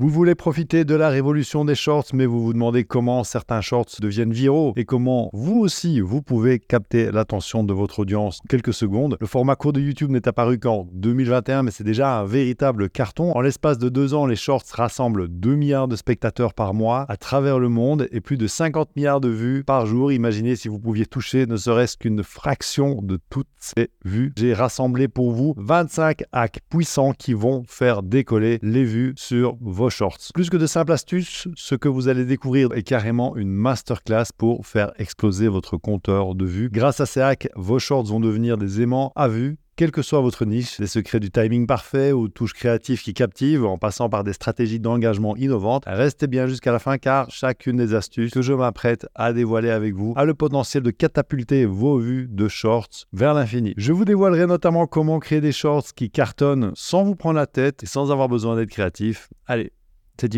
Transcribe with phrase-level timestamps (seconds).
[0.00, 3.96] Vous voulez profiter de la révolution des shorts, mais vous vous demandez comment certains shorts
[3.98, 8.72] deviennent viraux et comment vous aussi, vous pouvez capter l'attention de votre audience en quelques
[8.72, 9.16] secondes.
[9.20, 13.32] Le format court de YouTube n'est apparu qu'en 2021, mais c'est déjà un véritable carton.
[13.32, 17.16] En l'espace de deux ans, les shorts rassemblent 2 milliards de spectateurs par mois à
[17.16, 20.12] travers le monde et plus de 50 milliards de vues par jour.
[20.12, 24.32] Imaginez si vous pouviez toucher ne serait-ce qu'une fraction de toutes ces vues.
[24.36, 29.87] J'ai rassemblé pour vous 25 hacks puissants qui vont faire décoller les vues sur vos
[29.90, 30.32] shorts.
[30.34, 34.66] Plus que de simples astuces, ce que vous allez découvrir est carrément une masterclass pour
[34.66, 36.70] faire exploser votre compteur de vues.
[36.70, 40.20] Grâce à ces hacks, vos shorts vont devenir des aimants à vue quelle que soit
[40.20, 44.24] votre niche, les secrets du timing parfait ou touches créatives qui captivent en passant par
[44.24, 48.52] des stratégies d'engagement innovantes, restez bien jusqu'à la fin car chacune des astuces que je
[48.52, 53.34] m'apprête à dévoiler avec vous a le potentiel de catapulter vos vues de shorts vers
[53.34, 53.72] l'infini.
[53.76, 57.84] Je vous dévoilerai notamment comment créer des shorts qui cartonnent sans vous prendre la tête
[57.84, 59.28] et sans avoir besoin d'être créatif.
[59.46, 59.70] Allez,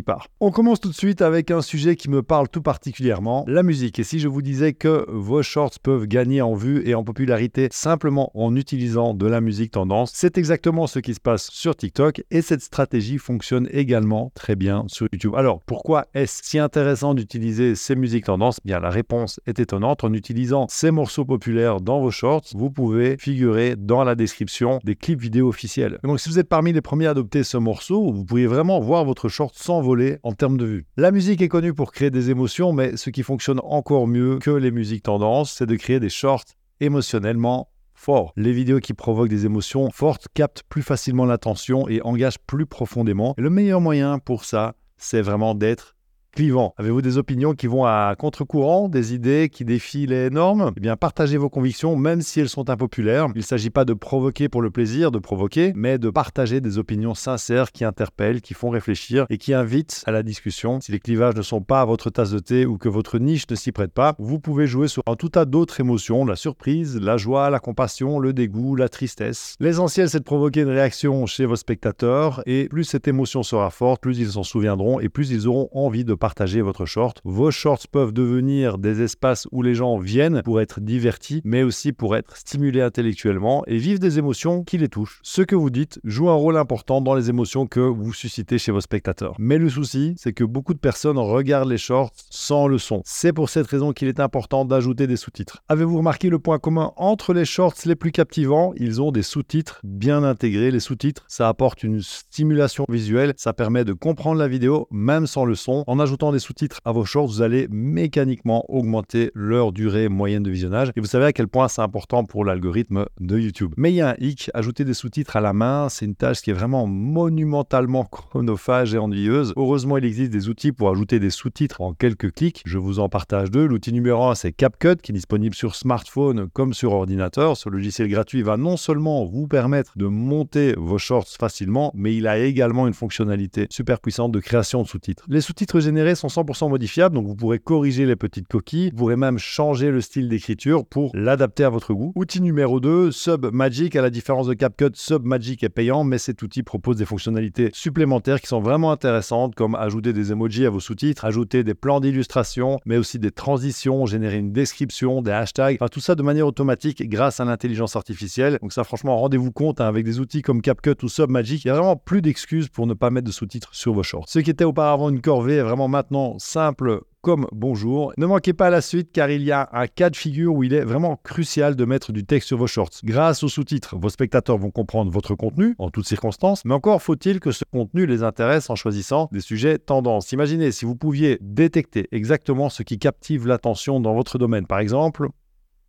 [0.04, 0.28] part.
[0.40, 3.98] On commence tout de suite avec un sujet qui me parle tout particulièrement, la musique.
[3.98, 7.68] Et si je vous disais que vos shorts peuvent gagner en vue et en popularité
[7.72, 12.22] simplement en utilisant de la musique tendance, c'est exactement ce qui se passe sur TikTok
[12.30, 15.34] et cette stratégie fonctionne également très bien sur YouTube.
[15.34, 18.58] Alors, pourquoi est-ce si intéressant d'utiliser ces musiques tendance?
[18.64, 20.04] Bien, la réponse est étonnante.
[20.04, 24.96] En utilisant ces morceaux populaires dans vos shorts, vous pouvez figurer dans la description des
[24.96, 25.98] clips vidéo officiels.
[26.04, 29.04] Donc, si vous êtes parmi les premiers à adopter ce morceau, vous pouvez vraiment voir
[29.04, 30.86] votre short s'envoler en termes de vue.
[30.96, 34.50] La musique est connue pour créer des émotions, mais ce qui fonctionne encore mieux que
[34.50, 36.42] les musiques tendances, c'est de créer des shorts
[36.80, 38.32] émotionnellement forts.
[38.34, 43.32] Les vidéos qui provoquent des émotions fortes captent plus facilement l'attention et engagent plus profondément.
[43.38, 45.94] Le meilleur moyen pour ça, c'est vraiment d'être
[46.32, 46.74] clivant.
[46.78, 50.72] Avez-vous des opinions qui vont à contre-courant, des idées qui défient les normes?
[50.76, 53.28] Eh bien, partagez vos convictions, même si elles sont impopulaires.
[53.34, 56.78] Il ne s'agit pas de provoquer pour le plaisir de provoquer, mais de partager des
[56.78, 60.80] opinions sincères qui interpellent, qui font réfléchir et qui invitent à la discussion.
[60.80, 63.44] Si les clivages ne sont pas à votre tasse de thé ou que votre niche
[63.50, 66.98] ne s'y prête pas, vous pouvez jouer sur un tout tas d'autres émotions, la surprise,
[67.00, 69.54] la joie, la compassion, le dégoût, la tristesse.
[69.60, 74.00] L'essentiel, c'est de provoquer une réaction chez vos spectateurs et plus cette émotion sera forte,
[74.00, 77.20] plus ils s'en souviendront et plus ils auront envie de partager votre short.
[77.24, 81.92] Vos shorts peuvent devenir des espaces où les gens viennent pour être divertis, mais aussi
[81.92, 85.18] pour être stimulés intellectuellement et vivre des émotions qui les touchent.
[85.24, 88.70] Ce que vous dites joue un rôle important dans les émotions que vous suscitez chez
[88.70, 89.34] vos spectateurs.
[89.38, 93.00] Mais le souci, c'est que beaucoup de personnes regardent les shorts sans le son.
[93.04, 95.62] C'est pour cette raison qu'il est important d'ajouter des sous-titres.
[95.68, 98.72] Avez-vous remarqué le point commun entre les shorts les plus captivants?
[98.76, 100.70] Ils ont des sous-titres bien intégrés.
[100.70, 105.44] Les sous-titres, ça apporte une stimulation visuelle, ça permet de comprendre la vidéo même sans
[105.44, 110.08] le son en ajoutant des sous-titres à vos shorts, vous allez mécaniquement augmenter leur durée
[110.08, 110.90] moyenne de visionnage.
[110.96, 113.72] Et vous savez à quel point c'est important pour l'algorithme de YouTube.
[113.76, 116.42] Mais il y a un hic, ajouter des sous-titres à la main, c'est une tâche
[116.42, 119.52] qui est vraiment monumentalement chronophage et ennuyeuse.
[119.54, 122.62] Heureusement, il existe des outils pour ajouter des sous-titres en quelques clics.
[122.66, 123.66] Je vous en partage deux.
[123.66, 127.56] L'outil numéro un, c'est CapCut, qui est disponible sur smartphone comme sur ordinateur.
[127.56, 132.26] Ce logiciel gratuit va non seulement vous permettre de monter vos shorts facilement, mais il
[132.26, 135.24] a également une fonctionnalité super puissante de création de sous-titres.
[135.28, 139.38] Les sous-titres sont 100% modifiables, donc vous pourrez corriger les petites coquilles, vous pourrez même
[139.38, 142.12] changer le style d'écriture pour l'adapter à votre goût.
[142.16, 146.62] Outil numéro 2, Submagic, à la différence de CapCut, Submagic est payant, mais cet outil
[146.62, 151.24] propose des fonctionnalités supplémentaires qui sont vraiment intéressantes, comme ajouter des emojis à vos sous-titres,
[151.24, 156.00] ajouter des plans d'illustration, mais aussi des transitions, générer une description, des hashtags, enfin tout
[156.00, 158.58] ça de manière automatique grâce à l'intelligence artificielle.
[158.60, 161.72] Donc ça franchement, rendez-vous compte, hein, avec des outils comme CapCut ou Submagic, il n'y
[161.72, 164.24] a vraiment plus d'excuses pour ne pas mettre de sous-titres sur vos shorts.
[164.28, 168.14] Ce qui était auparavant une corvée est vraiment maintenant simple comme bonjour.
[168.16, 170.72] Ne manquez pas la suite car il y a un cas de figure où il
[170.72, 173.00] est vraiment crucial de mettre du texte sur vos shorts.
[173.04, 177.40] Grâce aux sous-titres, vos spectateurs vont comprendre votre contenu en toutes circonstances, mais encore faut-il
[177.40, 180.32] que ce contenu les intéresse en choisissant des sujets tendances.
[180.32, 184.66] Imaginez si vous pouviez détecter exactement ce qui captive l'attention dans votre domaine.
[184.66, 185.28] Par exemple,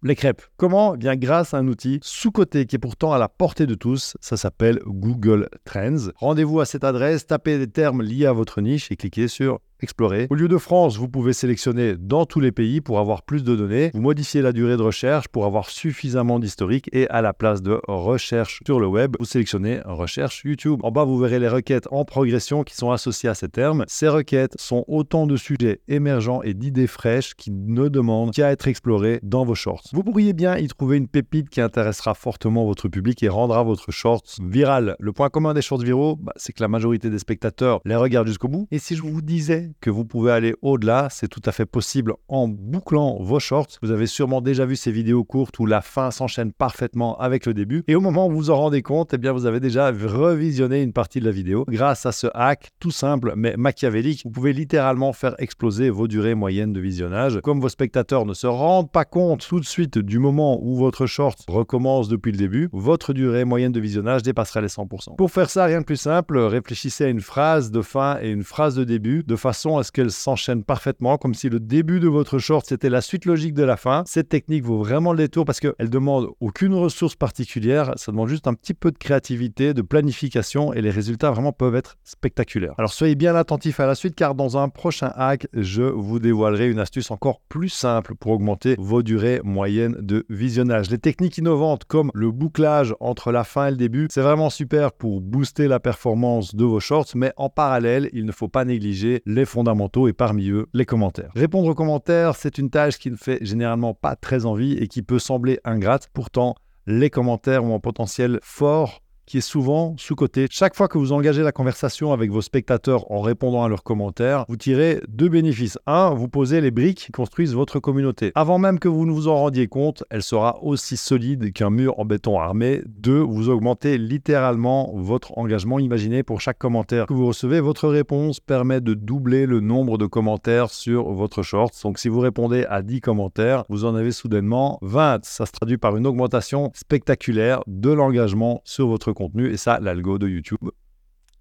[0.04, 0.42] les crêpes.
[0.58, 0.96] Comment?
[0.96, 4.18] Eh Bien grâce à un outil sous-coté qui est pourtant à la portée de tous,
[4.20, 6.10] ça s'appelle Google Trends.
[6.16, 10.28] Rendez-vous à cette adresse, tapez des termes liés à votre niche et cliquez sur explorer.
[10.30, 13.56] Au lieu de France, vous pouvez sélectionner dans tous les pays pour avoir plus de
[13.56, 13.92] données.
[13.94, 17.80] Vous modifiez la durée de recherche pour avoir suffisamment d'historique et à la place de
[17.88, 20.80] recherche sur le web, vous sélectionnez recherche YouTube.
[20.84, 23.86] En bas, vous verrez les requêtes en progression qui sont associées à ces termes.
[23.88, 28.68] Ces requêtes sont autant de sujets émergents et d'idées fraîches qui ne demandent qu'à être
[28.68, 29.84] explorés dans vos shorts.
[29.94, 33.92] Vous pourriez bien y trouver une pépite qui intéressera fortement votre public et rendra votre
[33.92, 34.96] short viral.
[35.00, 38.28] Le point commun des shorts viraux, bah, c'est que la majorité des spectateurs les regardent
[38.28, 38.68] jusqu'au bout.
[38.72, 41.08] Et si je vous disais que vous pouvez aller au-delà.
[41.10, 43.68] C'est tout à fait possible en bouclant vos shorts.
[43.82, 47.54] Vous avez sûrement déjà vu ces vidéos courtes où la fin s'enchaîne parfaitement avec le
[47.54, 47.84] début.
[47.88, 50.94] Et au moment où vous en rendez compte, eh bien, vous avez déjà revisionné une
[50.94, 51.66] partie de la vidéo.
[51.68, 56.36] Grâce à ce hack tout simple mais machiavélique, vous pouvez littéralement faire exploser vos durées
[56.36, 57.40] moyennes de visionnage.
[57.44, 61.06] Comme vos spectateurs ne se rendent pas compte tout de suite du moment où votre
[61.06, 65.16] short recommence depuis le début, votre durée moyenne de visionnage dépassera les 100%.
[65.16, 68.44] Pour faire ça, rien de plus simple, réfléchissez à une phrase de fin et une
[68.44, 72.08] phrase de début de façon à ce qu'elles s'enchaînent parfaitement, comme si le début de
[72.08, 74.04] votre short c'était la suite logique de la fin.
[74.06, 78.48] Cette technique vaut vraiment le détour parce qu'elle demande aucune ressource particulière, ça demande juste
[78.48, 82.74] un petit peu de créativité, de planification et les résultats vraiment peuvent être spectaculaires.
[82.78, 86.70] Alors soyez bien attentifs à la suite car dans un prochain hack, je vous dévoilerai
[86.70, 90.90] une astuce encore plus simple pour augmenter vos durées moyennes de visionnage.
[90.90, 94.92] Les techniques innovantes comme le bouclage entre la fin et le début, c'est vraiment super
[94.92, 99.22] pour booster la performance de vos shorts, mais en parallèle, il ne faut pas négliger
[99.26, 101.32] les fondamentaux et parmi eux les commentaires.
[101.36, 105.02] Répondre aux commentaires, c'est une tâche qui ne fait généralement pas très envie et qui
[105.02, 106.10] peut sembler ingrate.
[106.14, 106.56] Pourtant,
[106.88, 110.48] les commentaires ont un potentiel fort qui est souvent sous-côté.
[110.50, 114.46] Chaque fois que vous engagez la conversation avec vos spectateurs en répondant à leurs commentaires,
[114.50, 115.78] vous tirez deux bénéfices.
[115.86, 118.32] Un, vous posez les briques qui construisent votre communauté.
[118.36, 121.98] Avant même que vous ne vous en rendiez compte, elle sera aussi solide qu'un mur
[122.00, 122.82] en béton armé.
[122.88, 125.80] Deux, vous augmentez littéralement votre engagement.
[125.80, 130.08] Imaginez pour chaque commentaire que vous recevez, votre réponse permet de doubler le nombre de
[130.08, 131.74] commentaires sur votre short.
[131.84, 135.24] Donc si vous répondez à 10 commentaires, vous en avez soudainement 20.
[135.24, 140.18] Ça se traduit par une augmentation spectaculaire de l'engagement sur votre compte et ça, l'algo
[140.18, 140.70] de YouTube,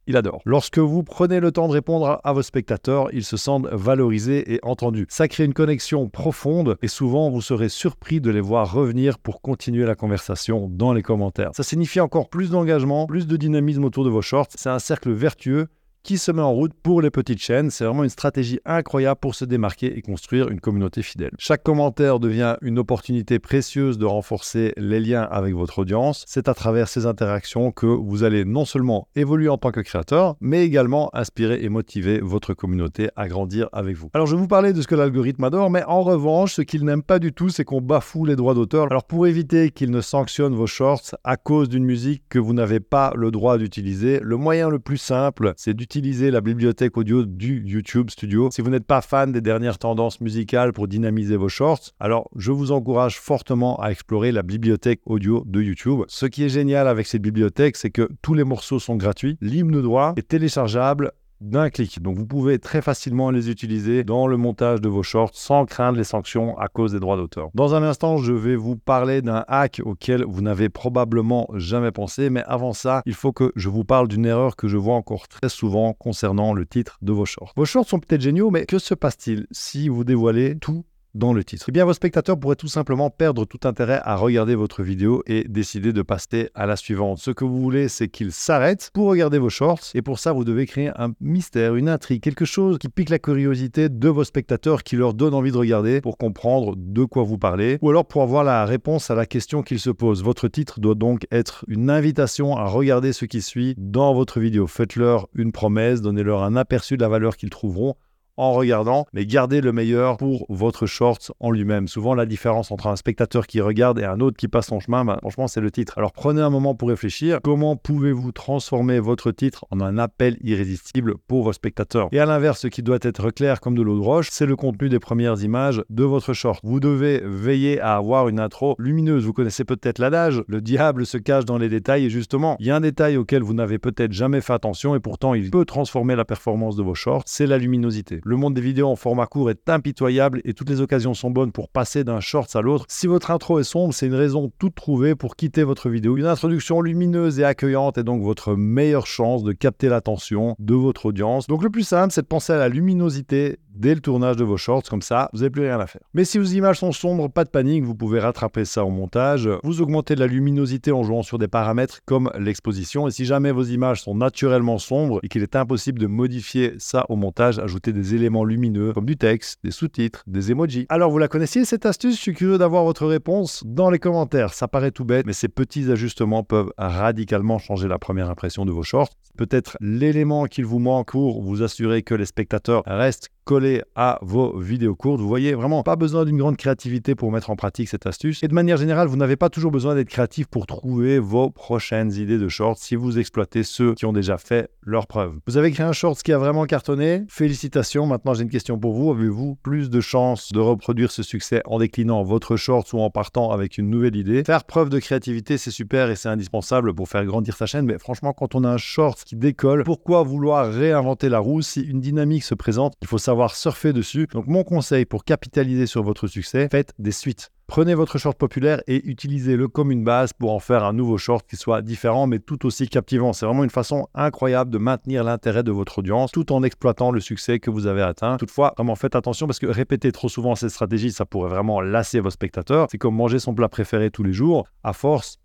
[0.06, 0.42] il adore.
[0.44, 4.60] Lorsque vous prenez le temps de répondre à, vos spectateurs, ils se sentent valorisés et
[4.62, 5.06] entendus.
[5.08, 9.40] Ça crée une connexion profonde et souvent vous serez surpris de les voir revenir pour
[9.40, 11.50] continuer la conversation dans les commentaires.
[11.54, 14.48] Ça signifie encore plus d'engagement, plus de dynamisme autour de vos shorts.
[14.56, 15.68] C'est un cercle vertueux
[16.02, 17.70] qui se met en route pour les petites chaînes.
[17.70, 21.30] C'est vraiment une stratégie incroyable pour se démarquer et construire une communauté fidèle.
[21.38, 26.24] Chaque commentaire devient une opportunité précieuse de renforcer les liens avec votre audience.
[26.26, 30.36] C'est à travers ces interactions que vous allez non seulement évoluer en tant que créateur,
[30.40, 34.08] mais également inspirer et motiver votre communauté à grandir avec vous.
[34.14, 37.02] Alors je vous parlais de ce que l'algorithme adore, mais en revanche, ce qu'il n'aime
[37.02, 38.86] pas du tout, c'est qu'on bafoue les droits d'auteur.
[38.90, 42.80] Alors pour éviter qu'il ne sanctionne vos shorts à cause d'une musique que vous n'avez
[42.80, 47.24] pas le droit d'utiliser, le moyen le plus simple, c'est d'utiliser utilisez la bibliothèque audio
[47.24, 48.48] du YouTube Studio.
[48.52, 52.52] Si vous n'êtes pas fan des dernières tendances musicales pour dynamiser vos shorts, alors je
[52.52, 56.02] vous encourage fortement à explorer la bibliothèque audio de YouTube.
[56.06, 59.82] Ce qui est génial avec cette bibliothèque, c'est que tous les morceaux sont gratuits, l'hymne
[59.82, 61.10] droit est téléchargeable
[61.40, 62.02] d'un clic.
[62.02, 65.98] Donc vous pouvez très facilement les utiliser dans le montage de vos shorts sans craindre
[65.98, 67.50] les sanctions à cause des droits d'auteur.
[67.54, 72.30] Dans un instant, je vais vous parler d'un hack auquel vous n'avez probablement jamais pensé,
[72.30, 75.28] mais avant ça, il faut que je vous parle d'une erreur que je vois encore
[75.28, 77.52] très souvent concernant le titre de vos shorts.
[77.56, 80.84] Vos shorts sont peut-être géniaux, mais que se passe-t-il si vous dévoilez tout
[81.14, 81.66] dans le titre.
[81.68, 85.44] Eh bien, vos spectateurs pourraient tout simplement perdre tout intérêt à regarder votre vidéo et
[85.48, 87.18] décider de passer à la suivante.
[87.18, 90.44] Ce que vous voulez, c'est qu'ils s'arrêtent pour regarder vos shorts et pour ça, vous
[90.44, 94.82] devez créer un mystère, une intrigue, quelque chose qui pique la curiosité de vos spectateurs,
[94.82, 98.22] qui leur donne envie de regarder pour comprendre de quoi vous parlez ou alors pour
[98.22, 100.22] avoir la réponse à la question qu'ils se posent.
[100.22, 104.66] Votre titre doit donc être une invitation à regarder ce qui suit dans votre vidéo.
[104.66, 107.96] Faites-leur une promesse, donnez-leur un aperçu de la valeur qu'ils trouveront
[108.40, 111.88] en regardant, mais gardez le meilleur pour votre short en lui-même.
[111.88, 115.04] Souvent, la différence entre un spectateur qui regarde et un autre qui passe son chemin,
[115.04, 115.98] bah, franchement, c'est le titre.
[115.98, 117.40] Alors prenez un moment pour réfléchir.
[117.44, 122.08] Comment pouvez-vous transformer votre titre en un appel irrésistible pour vos spectateurs?
[122.12, 124.56] Et à l'inverse, ce qui doit être clair comme de l'eau de roche, c'est le
[124.56, 126.60] contenu des premières images de votre short.
[126.64, 129.26] Vous devez veiller à avoir une intro lumineuse.
[129.26, 132.70] Vous connaissez peut-être l'adage, le diable se cache dans les détails et justement, il y
[132.70, 136.16] a un détail auquel vous n'avez peut-être jamais fait attention et pourtant il peut transformer
[136.16, 138.20] la performance de vos shorts, c'est la luminosité.
[138.30, 141.50] Le monde des vidéos en format court est impitoyable et toutes les occasions sont bonnes
[141.50, 142.84] pour passer d'un short à l'autre.
[142.88, 146.16] Si votre intro est sombre, c'est une raison toute trouvée pour quitter votre vidéo.
[146.16, 151.06] Une introduction lumineuse et accueillante est donc votre meilleure chance de capter l'attention de votre
[151.06, 151.48] audience.
[151.48, 154.58] Donc le plus simple, c'est de penser à la luminosité dès le tournage de vos
[154.58, 156.02] shorts, comme ça, vous n'avez plus rien à faire.
[156.12, 159.48] Mais si vos images sont sombres, pas de panique, vous pouvez rattraper ça au montage.
[159.64, 163.08] Vous augmentez la luminosité en jouant sur des paramètres comme l'exposition.
[163.08, 167.06] Et si jamais vos images sont naturellement sombres et qu'il est impossible de modifier ça
[167.08, 170.86] au montage, ajoutez des éléments lumineux comme du texte, des sous-titres, des emojis.
[170.90, 172.16] Alors vous la connaissiez cette astuce?
[172.16, 174.52] Je suis curieux d'avoir votre réponse dans les commentaires.
[174.52, 178.72] Ça paraît tout bête, mais ces petits ajustements peuvent radicalement changer la première impression de
[178.72, 179.10] vos shorts.
[179.38, 184.58] Peut-être l'élément qu'il vous manque pour vous assurer que les spectateurs restent collés à vos
[184.58, 185.20] vidéos courtes.
[185.20, 188.42] Vous voyez vraiment pas besoin d'une grande créativité pour mettre en pratique cette astuce.
[188.42, 192.12] Et de manière générale, vous n'avez pas toujours besoin d'être créatif pour trouver vos prochaines
[192.12, 195.38] idées de shorts si vous exploitez ceux qui ont déjà fait leur preuve.
[195.46, 197.24] Vous avez créé un short qui a vraiment cartonné.
[197.28, 198.06] Félicitations.
[198.06, 199.10] Maintenant, j'ai une question pour vous.
[199.10, 203.50] Avez-vous plus de chances de reproduire ce succès en déclinant votre short ou en partant
[203.50, 204.44] avec une nouvelle idée?
[204.44, 207.86] Faire preuve de créativité, c'est super et c'est indispensable pour faire grandir sa chaîne.
[207.86, 211.80] Mais franchement, quand on a un short qui décolle, pourquoi vouloir réinventer la roue si
[211.80, 212.94] une dynamique se présente?
[213.02, 214.26] Il faut savoir surfer dessus.
[214.32, 217.50] Donc, mon conseil pour capitaliser sur votre succès, faites des suites.
[217.70, 221.46] Prenez votre short populaire et utilisez-le comme une base pour en faire un nouveau short
[221.48, 223.32] qui soit différent mais tout aussi captivant.
[223.32, 227.20] C'est vraiment une façon incroyable de maintenir l'intérêt de votre audience tout en exploitant le
[227.20, 228.38] succès que vous avez atteint.
[228.38, 232.18] Toutefois, vraiment faites attention parce que répéter trop souvent cette stratégie, ça pourrait vraiment lasser
[232.18, 232.88] vos spectateurs.
[232.90, 234.66] C'est comme manger son plat préféré tous les jours.
[234.82, 235.38] À force,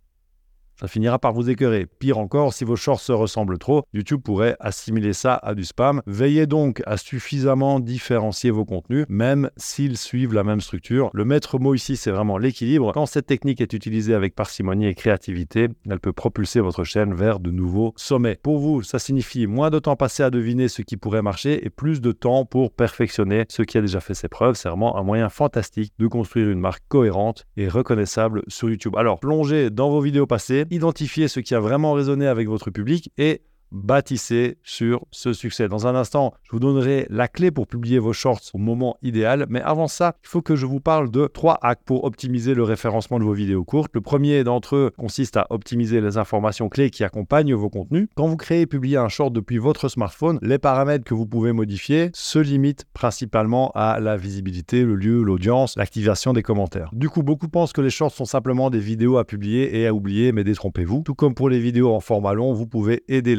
[0.80, 1.86] ça finira par vous écœurer.
[2.00, 6.02] Pire encore, si vos shorts se ressemblent trop, YouTube pourrait assimiler ça à du spam.
[6.06, 11.10] Veillez donc à suffisamment différencier vos contenus, même s'ils suivent la même structure.
[11.14, 12.92] Le maître mot ici, c'est vraiment l'équilibre.
[12.94, 17.40] Quand cette technique est utilisée avec parcimonie et créativité, elle peut propulser votre chaîne vers
[17.40, 18.38] de nouveaux sommets.
[18.44, 21.70] Pour vous, ça signifie moins de temps passé à deviner ce qui pourrait marcher et
[21.70, 24.56] plus de temps pour perfectionner ce qui a déjà fait ses preuves.
[24.56, 28.96] C'est vraiment un moyen fantastique de construire une marque cohérente et reconnaissable sur YouTube.
[28.98, 33.12] Alors, plongez dans vos vidéos passées identifiez ce qui a vraiment résonné avec votre public
[33.18, 33.42] et
[33.76, 35.68] bâtissez sur ce succès.
[35.68, 39.46] Dans un instant, je vous donnerai la clé pour publier vos shorts au moment idéal.
[39.50, 42.64] Mais avant ça, il faut que je vous parle de trois hacks pour optimiser le
[42.64, 43.92] référencement de vos vidéos courtes.
[43.94, 48.08] Le premier d'entre eux consiste à optimiser les informations clés qui accompagnent vos contenus.
[48.16, 51.52] Quand vous créez et publiez un short depuis votre smartphone, les paramètres que vous pouvez
[51.52, 56.90] modifier se limitent principalement à la visibilité, le lieu, l'audience, l'activation des commentaires.
[56.94, 59.94] Du coup, beaucoup pensent que les shorts sont simplement des vidéos à publier et à
[59.94, 61.04] oublier, mais détrompez-vous.
[61.06, 63.36] Tout comme pour les vidéos en format long, vous pouvez aider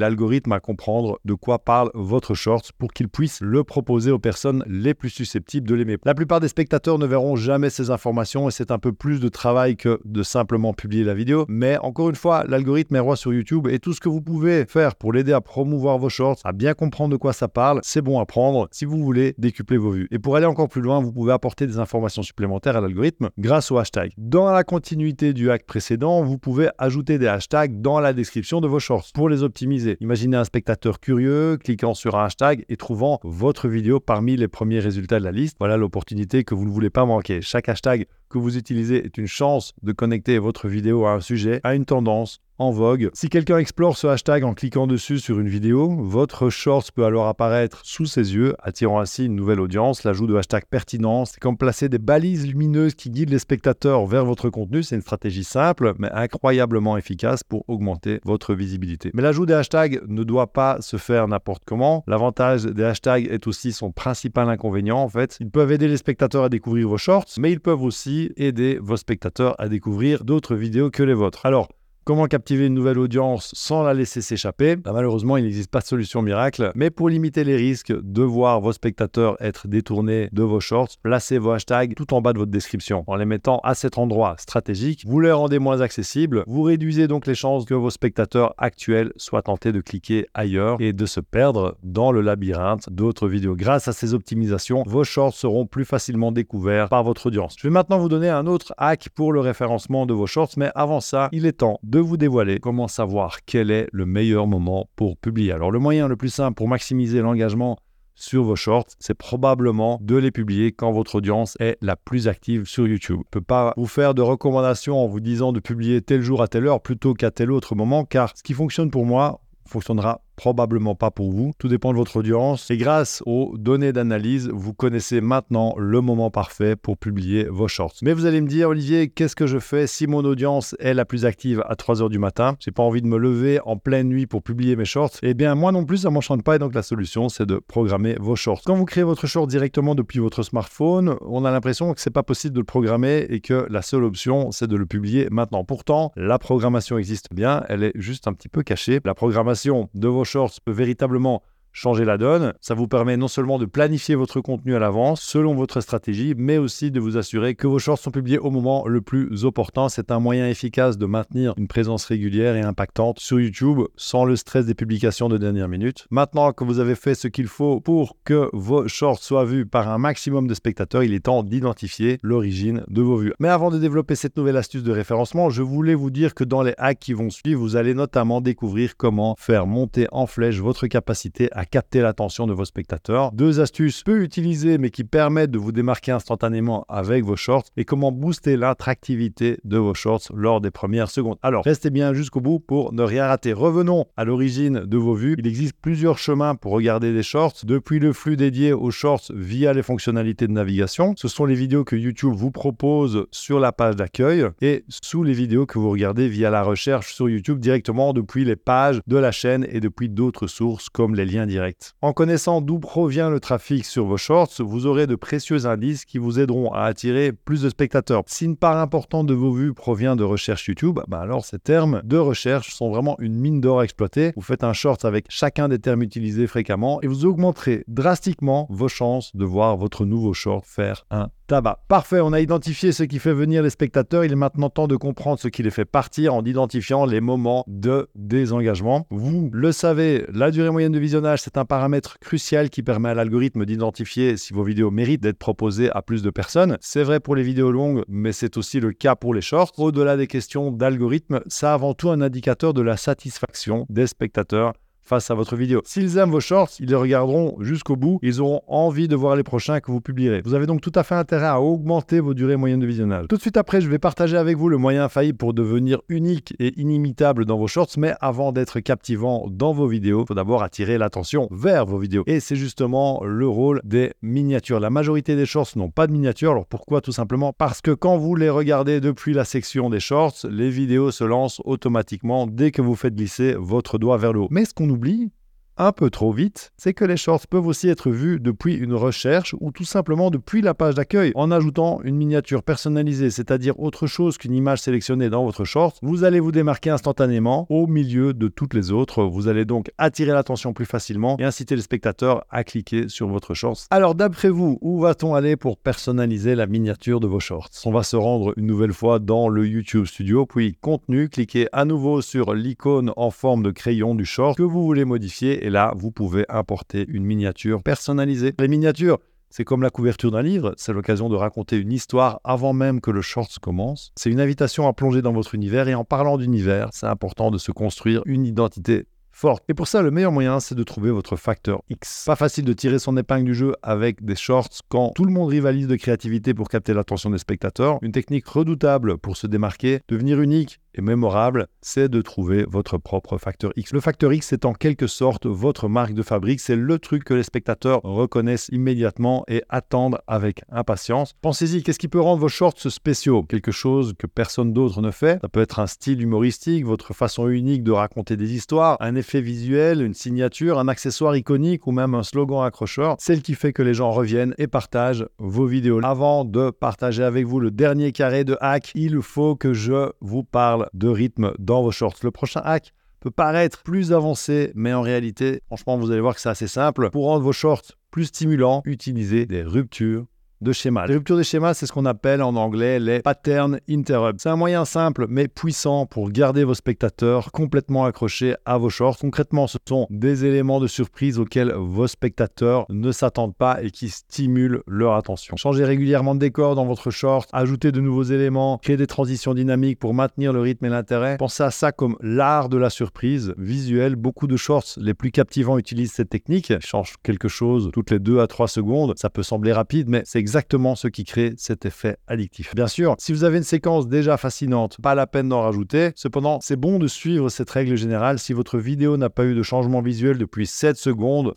[0.51, 4.93] à comprendre de quoi parle votre short pour qu'il puisse le proposer aux personnes les
[4.93, 5.99] plus susceptibles de l'aimer.
[6.05, 9.29] La plupart des spectateurs ne verront jamais ces informations et c'est un peu plus de
[9.29, 11.45] travail que de simplement publier la vidéo.
[11.49, 14.67] Mais encore une fois, l'algorithme est roi sur YouTube et tout ce que vous pouvez
[14.67, 18.03] faire pour l'aider à promouvoir vos shorts, à bien comprendre de quoi ça parle, c'est
[18.03, 20.09] bon à prendre si vous voulez décupler vos vues.
[20.11, 23.71] Et pour aller encore plus loin, vous pouvez apporter des informations supplémentaires à l'algorithme grâce
[23.71, 24.13] au hashtag.
[24.17, 28.69] Dans la continuité du hack précédent, vous pouvez ajouter des hashtags dans la description de
[28.69, 29.97] vos shorts pour les optimiser.
[30.25, 35.19] Un spectateur curieux cliquant sur un hashtag et trouvant votre vidéo parmi les premiers résultats
[35.19, 35.57] de la liste.
[35.59, 37.43] Voilà l'opportunité que vous ne voulez pas manquer.
[37.43, 41.61] Chaque hashtag que vous utilisez est une chance de connecter votre vidéo à un sujet,
[41.65, 43.11] à une tendance en vogue.
[43.15, 47.27] Si quelqu'un explore ce hashtag en cliquant dessus sur une vidéo, votre short peut alors
[47.27, 50.05] apparaître sous ses yeux, attirant ainsi une nouvelle audience.
[50.05, 54.25] L'ajout de hashtag pertinent, c'est comme placer des balises lumineuses qui guident les spectateurs vers
[54.25, 54.83] votre contenu.
[54.83, 59.11] C'est une stratégie simple, mais incroyablement efficace pour augmenter votre visibilité.
[59.15, 62.05] Mais l'ajout des hashtags ne doit pas se faire n'importe comment.
[62.07, 65.37] L'avantage des hashtags est aussi son principal inconvénient en fait.
[65.41, 68.97] Ils peuvent aider les spectateurs à découvrir vos shorts, mais ils peuvent aussi aider vos
[68.97, 71.45] spectateurs à découvrir d'autres vidéos que les vôtres.
[71.47, 71.69] Alors,
[72.07, 74.77] Comment captiver une nouvelle audience sans la laisser s'échapper?
[74.77, 78.61] Bah, Malheureusement, il n'existe pas de solution miracle, mais pour limiter les risques de voir
[78.61, 82.53] vos spectateurs être détournés de vos shorts, placez vos hashtags tout en bas de votre
[82.53, 83.03] description.
[83.09, 87.27] En les mettant à cet endroit stratégique, vous les rendez moins accessibles, vous réduisez donc
[87.27, 91.77] les chances que vos spectateurs actuels soient tentés de cliquer ailleurs et de se perdre
[91.83, 93.57] dans le labyrinthe d'autres vidéos.
[93.57, 97.57] Grâce à ces optimisations, vos shorts seront plus facilement découverts par votre audience.
[97.59, 100.71] Je vais maintenant vous donner un autre hack pour le référencement de vos shorts, mais
[100.77, 104.89] avant ça, il est temps de vous dévoiler comment savoir quel est le meilleur moment
[104.97, 105.53] pour publier.
[105.53, 107.79] Alors le moyen le plus simple pour maximiser l'engagement
[108.15, 112.65] sur vos shorts, c'est probablement de les publier quand votre audience est la plus active
[112.65, 113.19] sur YouTube.
[113.19, 116.43] Je ne peux pas vous faire de recommandations en vous disant de publier tel jour
[116.43, 120.23] à telle heure plutôt qu'à tel autre moment, car ce qui fonctionne pour moi fonctionnera
[120.37, 121.53] probablement pas pour vous.
[121.59, 122.71] Tout dépend de votre audience.
[122.71, 127.95] Et grâce aux données d'analyse, vous connaissez maintenant le moment parfait pour publier vos shorts.
[128.03, 131.05] Mais vous allez me dire, Olivier, qu'est-ce que je fais si mon audience est la
[131.05, 132.57] plus active à 3 h du matin?
[132.61, 135.13] J'ai pas envie de me lever en pleine nuit pour publier mes shorts.
[135.23, 136.57] Eh bien, moi non plus, ça m'enchante pas.
[136.57, 138.61] Et donc, la solution, c'est de programmer vos shorts.
[138.65, 142.23] Quand vous créez votre short directement depuis votre smartphone, on a l'impression que c'est pas
[142.23, 145.65] possible de le programmer et que la seule option, c'est de le publier maintenant.
[145.65, 147.65] Pourtant, la programmation existe bien.
[147.69, 149.01] Elle est juste un petit peu cachée.
[149.05, 150.26] La programmation de vos
[150.61, 151.43] peut véritablement
[151.77, 152.55] changer la donne.
[152.63, 156.57] Ça vous permet non seulement de planifier votre contenu à l'avance selon votre stratégie, mais
[156.57, 159.91] aussi de vous assurer que vos shorts sont publiés au moment le plus opportun.
[159.91, 164.37] C'est un moyen efficace de maintenir une présence régulière et impactante sur YouTube sans le
[164.37, 166.07] stress des publications de dernière minute.
[166.11, 169.91] Maintenant que vous avez fait ce qu'il faut pour que vos shorts soient vus par
[169.91, 173.35] un maximum de spectateurs, il est temps d'identifier l'origine de vos vues.
[173.39, 176.63] Mais avant de développer cette nouvelle astuce de référencement, je voulais vous dire que dans
[176.63, 180.87] les hacks qui vont suivre, vous allez notamment découvrir comment faire monter en flèche votre
[180.87, 183.33] capacité à capter l'attention de vos spectateurs.
[183.33, 187.85] Deux astuces peu utilisées mais qui permettent de vous démarquer instantanément avec vos shorts et
[187.85, 191.39] comment booster l'attractivité de vos shorts lors des premières secondes.
[191.43, 193.53] Alors, restez bien jusqu'au bout pour ne rien rater.
[193.53, 195.37] Revenons à l'origine de vos vues.
[195.39, 199.73] Il existe plusieurs chemins pour regarder des shorts, depuis le flux dédié aux shorts via
[199.73, 201.15] les fonctionnalités de navigation.
[201.17, 205.33] Ce sont les vidéos que YouTube vous propose sur la page d'accueil et sous les
[205.33, 209.33] vidéos que vous regardez via la recherche sur YouTube directement depuis les pages de la
[209.33, 211.56] chaîne et depuis d'autres sources comme les liens directs.
[212.03, 216.19] En connaissant d'où provient le trafic sur vos shorts, vous aurez de précieux indices qui
[216.19, 218.23] vous aideront à attirer plus de spectateurs.
[218.27, 222.01] Si une part importante de vos vues provient de recherche YouTube, bah alors ces termes
[222.05, 224.33] de recherche sont vraiment une mine d'or à exploiter.
[224.37, 228.89] Vous faites un short avec chacun des termes utilisés fréquemment et vous augmenterez drastiquement vos
[228.89, 231.81] chances de voir votre nouveau short faire un tabac.
[231.89, 234.25] Parfait, on a identifié ce qui fait venir les spectateurs.
[234.25, 237.65] Il est maintenant temps de comprendre ce qui les fait partir en identifiant les moments
[237.67, 239.07] de désengagement.
[239.11, 243.15] Vous le savez, la durée moyenne de visionnage, c'est un paramètre crucial qui permet à
[243.15, 246.79] l'algorithme d'identifier si vos vidéos méritent d'être proposées à plus de personnes.
[246.81, 249.73] C'est vrai pour les vidéos longues, mais c'est aussi le cas pour les shorts.
[249.79, 254.73] Au-delà des questions d'algorithme, c'est avant tout un indicateur de la satisfaction des spectateurs
[255.07, 255.81] face à votre vidéo.
[255.85, 258.19] S'ils aiment vos shorts, ils les regarderont jusqu'au bout.
[258.23, 260.43] Ils auront envie de voir les prochains que vous publierez.
[260.45, 263.27] Vous avez donc tout à fait intérêt à augmenter vos durées moyennes de visionnage.
[263.29, 266.55] Tout de suite après, je vais partager avec vous le moyen infaillible pour devenir unique
[266.59, 267.91] et inimitable dans vos shorts.
[267.99, 272.25] Mais avant d'être captivant dans vos vidéos, il faut d'abord attirer l'attention vers vos vidéos.
[272.27, 274.81] Et c'est justement le rôle des miniatures.
[274.81, 276.51] La majorité des shorts n'ont pas de miniatures.
[276.51, 277.01] Alors pourquoi?
[277.01, 281.11] Tout simplement parce que quand vous les regardez depuis la section des shorts, les vidéos
[281.11, 284.49] se lancent automatiquement dès que vous faites glisser votre doigt vers le haut.
[284.51, 285.31] Mais ce qu'on oublie,
[285.79, 289.55] un peu trop vite, c'est que les shorts peuvent aussi être vus depuis une recherche
[289.61, 294.39] ou tout simplement depuis la page d'accueil en ajoutant une miniature personnalisée, c'est-à-dire autre chose
[294.39, 295.99] qu'une image sélectionnée dans votre short.
[296.03, 299.25] Vous allez vous démarquer instantanément au milieu de toutes les autres.
[299.25, 303.55] Vous allez donc attirer l'attention plus facilement et inciter les spectateurs à cliquer sur votre
[303.55, 303.87] short.
[303.91, 307.71] Alors d'après vous, où va-t-on aller pour personnaliser la miniature de vos shorts?
[307.85, 311.85] On va se rendre une nouvelle fois dans le YouTube Studio, puis contenu, cliquez à
[311.85, 315.93] nouveau sur l'icône en forme de crayon du short que vous voulez modifier et là,
[315.97, 318.55] vous pouvez importer une miniature personnalisée.
[318.61, 319.19] Les miniatures,
[319.51, 323.11] c'est comme la couverture d'un livre, c'est l'occasion de raconter une histoire avant même que
[323.11, 324.13] le short commence.
[324.15, 327.59] C'est une invitation à plonger dans votre univers et en parlant d'univers, c'est important de
[327.59, 329.65] se construire une identité forte.
[329.69, 332.25] Et pour ça, le meilleur moyen, c'est de trouver votre facteur X.
[332.27, 335.51] Pas facile de tirer son épingle du jeu avec des shorts quand tout le monde
[335.51, 337.99] rivalise de créativité pour capter l'attention des spectateurs.
[338.03, 343.39] Une technique redoutable pour se démarquer, devenir unique et mémorable, c'est de trouver votre propre
[343.39, 343.93] facteur X.
[343.93, 346.61] Le facteur X, c'est en quelque sorte votre marque de fabrique.
[346.61, 351.35] C'est le truc que les spectateurs reconnaissent immédiatement et attendent avec impatience.
[351.43, 353.43] Pensez-y, qu'est-ce qui peut rendre vos shorts spéciaux?
[353.43, 355.39] Quelque chose que personne d'autre ne fait.
[355.41, 359.41] Ça peut être un style humoristique, votre façon unique de raconter des histoires, un effet
[359.41, 363.17] visuel, une signature, un accessoire iconique ou même un slogan accrocheur.
[363.19, 366.01] Celle qui fait que les gens reviennent et partagent vos vidéos.
[366.03, 370.45] Avant de partager avec vous le dernier carré de hack, il faut que je vous
[370.45, 372.17] parle de rythme dans vos shorts.
[372.23, 376.41] Le prochain hack peut paraître plus avancé, mais en réalité, franchement, vous allez voir que
[376.41, 377.11] c'est assez simple.
[377.11, 380.27] Pour rendre vos shorts plus stimulants, utilisez des ruptures
[380.61, 381.07] de schéma.
[381.07, 384.41] Les ruptures de schéma, c'est ce qu'on appelle en anglais les pattern interrupts.
[384.41, 389.19] C'est un moyen simple mais puissant pour garder vos spectateurs complètement accrochés à vos shorts.
[389.19, 394.09] Concrètement, ce sont des éléments de surprise auxquels vos spectateurs ne s'attendent pas et qui
[394.09, 395.57] stimulent leur attention.
[395.57, 399.99] Changez régulièrement de décor dans votre short, ajoutez de nouveaux éléments, créez des transitions dynamiques
[399.99, 401.37] pour maintenir le rythme et l'intérêt.
[401.37, 404.17] Pensez à ça comme l'art de la surprise visuelle.
[404.17, 406.71] Beaucoup de shorts les plus captivants utilisent cette technique.
[406.71, 409.15] Ils changent quelque chose toutes les 2 à 3 secondes.
[409.17, 412.73] Ça peut sembler rapide, mais c'est exactement ce qui crée cet effet addictif.
[412.77, 416.13] Bien sûr, si vous avez une séquence déjà fascinante, pas la peine d'en rajouter.
[416.15, 418.39] Cependant, c'est bon de suivre cette règle générale.
[418.39, 421.55] Si votre vidéo n'a pas eu de changement visuel depuis 7 secondes,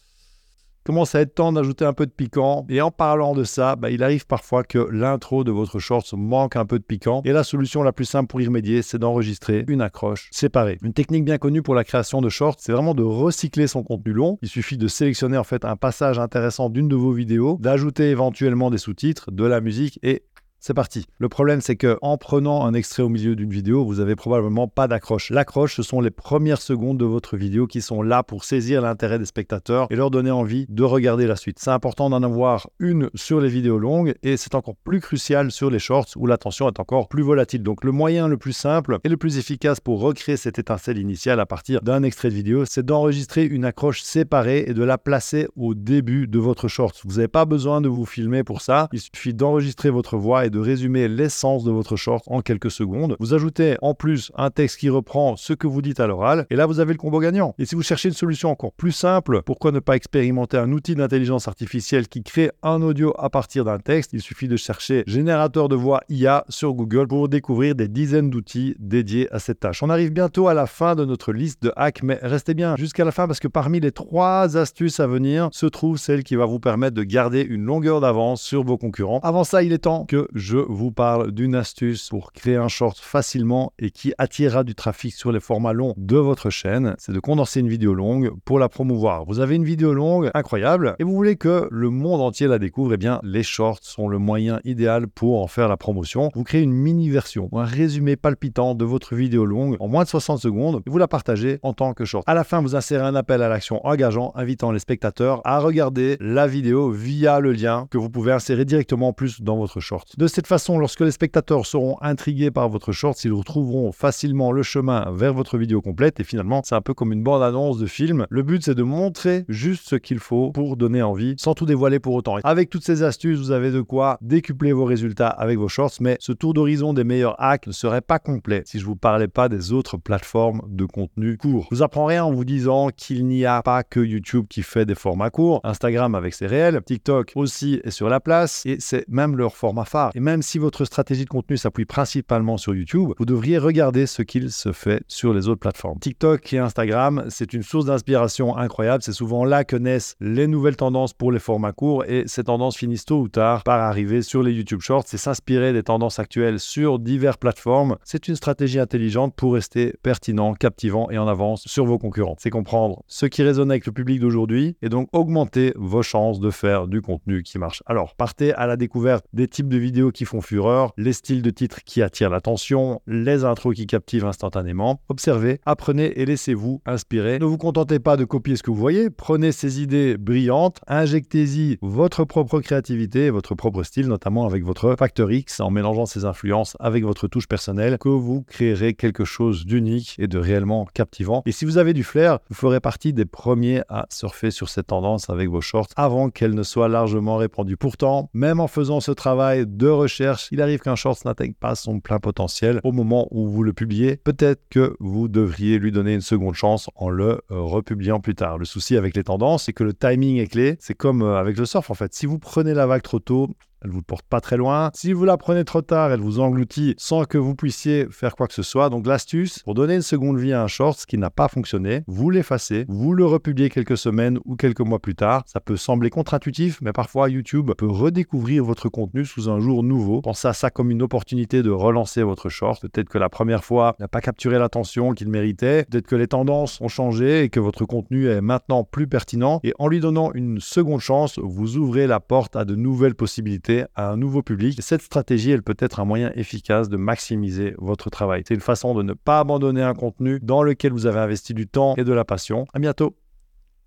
[0.90, 2.66] commence à être temps d'ajouter un peu de piquant.
[2.68, 6.56] Et en parlant de ça, bah, il arrive parfois que l'intro de votre short manque
[6.56, 7.22] un peu de piquant.
[7.26, 10.80] Et la solution la plus simple pour y remédier, c'est d'enregistrer une accroche séparée.
[10.82, 14.14] Une technique bien connue pour la création de shorts, c'est vraiment de recycler son contenu
[14.14, 14.40] long.
[14.42, 18.72] Il suffit de sélectionner en fait un passage intéressant d'une de vos vidéos, d'ajouter éventuellement
[18.72, 20.24] des sous-titres, de la musique et
[20.60, 21.06] c'est parti.
[21.18, 24.68] Le problème, c'est que en prenant un extrait au milieu d'une vidéo, vous avez probablement
[24.68, 25.30] pas d'accroche.
[25.30, 29.20] L'accroche, ce sont les premières secondes de votre vidéo qui sont là pour saisir l'intérêt
[29.20, 31.60] des spectateurs et leur donner envie de regarder la suite.
[31.60, 35.70] C'est important d'en avoir une sur les vidéos longues et c'est encore plus crucial sur
[35.70, 37.64] les shorts où l'attention est encore plus volatile.
[37.64, 41.40] Donc le moyen le plus simple et le plus efficace pour recréer cette étincelle initiale
[41.40, 45.48] à partir d'un extrait de vidéo, c'est d'enregistrer une accroche séparée et de la placer
[45.56, 47.00] au début de votre short.
[47.06, 48.90] Vous n'avez pas besoin de vous filmer pour ça.
[48.92, 53.16] Il suffit d'enregistrer votre voix et de résumer l'essence de votre short en quelques secondes.
[53.20, 56.56] Vous ajoutez en plus un texte qui reprend ce que vous dites à l'oral, et
[56.56, 57.54] là vous avez le combo gagnant.
[57.60, 60.96] Et si vous cherchez une solution encore plus simple, pourquoi ne pas expérimenter un outil
[60.96, 64.14] d'intelligence artificielle qui crée un audio à partir d'un texte?
[64.14, 68.76] Il suffit de chercher générateur de voix IA sur Google pour découvrir des dizaines d'outils
[68.80, 69.84] dédiés à cette tâche.
[69.84, 73.06] On arrive bientôt à la fin de notre liste de hacks, mais restez bien jusqu'à
[73.06, 76.46] la fin parce que parmi les trois astuces à venir se trouve celle qui va
[76.46, 79.20] vous permettre de garder une longueur d'avance sur vos concurrents.
[79.24, 82.98] Avant ça, il est temps que je vous parle d'une astuce pour créer un short
[82.98, 86.96] facilement et qui attirera du trafic sur les formats longs de votre chaîne.
[86.98, 89.26] C'est de condenser une vidéo longue pour la promouvoir.
[89.26, 92.94] Vous avez une vidéo longue incroyable et vous voulez que le monde entier la découvre,
[92.94, 96.32] eh bien les shorts sont le moyen idéal pour en faire la promotion.
[96.34, 100.10] Vous créez une mini version, un résumé palpitant de votre vidéo longue en moins de
[100.10, 102.24] 60 secondes et vous la partagez en tant que short.
[102.28, 106.16] À la fin, vous insérez un appel à l'action engageant, invitant les spectateurs à regarder
[106.22, 110.16] la vidéo via le lien que vous pouvez insérer directement en plus dans votre short.
[110.30, 115.12] Cette façon, lorsque les spectateurs seront intrigués par votre short, ils retrouveront facilement le chemin
[115.12, 118.26] vers votre vidéo complète et finalement, c'est un peu comme une bande-annonce de film.
[118.30, 122.00] Le but, c'est de montrer juste ce qu'il faut pour donner envie sans tout dévoiler
[122.00, 122.38] pour autant.
[122.44, 126.18] Avec toutes ces astuces, vous avez de quoi décupler vos résultats avec vos shorts, mais
[126.20, 129.50] ce tour d'horizon des meilleurs hacks ne serait pas complet si je vous parlais pas
[129.50, 131.68] des autres plateformes de contenu court.
[131.72, 134.86] Je vous apprends rien en vous disant qu'il n'y a pas que YouTube qui fait
[134.86, 139.08] des formats courts, Instagram avec ses réels, TikTok aussi est sur la place et c'est
[139.08, 140.12] même leur format phare.
[140.20, 144.52] Même si votre stratégie de contenu s'appuie principalement sur YouTube, vous devriez regarder ce qu'il
[144.52, 146.00] se fait sur les autres plateformes.
[146.00, 150.76] TikTok et Instagram, c'est une source d'inspiration incroyable, c'est souvent là que naissent les nouvelles
[150.76, 154.44] tendances pour les formats courts et ces tendances finissent tôt ou tard par arriver sur
[154.44, 157.98] les YouTube Shorts et s'inspirer des tendances actuelles sur diverses plateformes.
[158.04, 162.36] C'est une stratégie intelligente pour rester pertinent, captivant et en avance sur vos concurrents.
[162.40, 166.50] C'est comprendre ce qui résonne avec le public d'aujourd'hui et donc augmenter vos chances de
[166.50, 167.84] faire du contenu qui marche.
[167.86, 171.50] Alors, partez à la découverte des types de vidéos qui font fureur, les styles de
[171.50, 175.02] titres qui attirent l'attention, les intros qui captivent instantanément.
[175.10, 177.40] Observez, apprenez et laissez-vous inspirer.
[177.40, 181.78] Ne vous contentez pas de copier ce que vous voyez, prenez ces idées brillantes, injectez-y
[181.82, 186.76] votre propre créativité, votre propre style, notamment avec votre facteur X, en mélangeant ces influences
[186.80, 191.44] avec votre touche personnelle, que vous créerez quelque chose d'unique et de réellement captivant.
[191.46, 194.88] Et si vous avez du flair, vous ferez partie des premiers à surfer sur cette
[194.88, 197.78] tendance avec vos shorts avant qu'elle ne soit largement répandue.
[197.78, 202.00] Pourtant, même en faisant ce travail de recherche, il arrive qu'un short n'atteigne pas son
[202.00, 204.18] plein potentiel au moment où vous le publiez.
[204.18, 208.58] Peut-être que vous devriez lui donner une seconde chance en le euh, republiant plus tard.
[208.58, 210.78] Le souci avec les tendances, c'est que le timing est clé.
[210.80, 212.14] C'est comme euh, avec le surf en fait.
[212.14, 213.50] Si vous prenez la vague trop tôt,
[213.84, 214.92] elle vous porte pas très loin.
[214.94, 218.48] Si vous la prenez trop tard, elle vous engloutit sans que vous puissiez faire quoi
[218.48, 218.90] que ce soit.
[218.90, 222.30] Donc l'astuce, pour donner une seconde vie à un short qui n'a pas fonctionné, vous
[222.30, 225.44] l'effacez, vous le republiez quelques semaines ou quelques mois plus tard.
[225.46, 230.22] Ça peut sembler contre-intuitif, mais parfois YouTube peut redécouvrir votre contenu sous un jour nouveau.
[230.22, 232.82] Pensez à ça comme une opportunité de relancer votre short.
[232.82, 235.86] Peut-être que la première fois n'a pas capturé l'attention qu'il méritait.
[235.90, 239.62] Peut-être que les tendances ont changé et que votre contenu est maintenant plus pertinent.
[239.64, 243.69] Et en lui donnant une seconde chance, vous ouvrez la porte à de nouvelles possibilités
[243.96, 244.80] à un nouveau public.
[244.82, 248.44] Cette stratégie, elle peut être un moyen efficace de maximiser votre travail.
[248.48, 251.68] C'est une façon de ne pas abandonner un contenu dans lequel vous avez investi du
[251.68, 252.66] temps et de la passion.
[252.74, 253.16] À bientôt.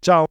[0.02, 0.26] Ciao